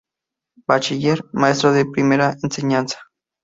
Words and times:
Bachiller, 0.67 1.21
Maestro 1.31 1.73
de 1.73 1.85
primera 1.85 2.35
enseñanza. 2.41 2.97